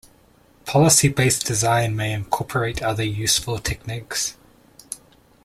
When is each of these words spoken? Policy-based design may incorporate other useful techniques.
Policy-based 0.65 1.45
design 1.45 1.95
may 1.95 2.11
incorporate 2.11 2.81
other 2.81 3.03
useful 3.03 3.59
techniques. 3.59 4.35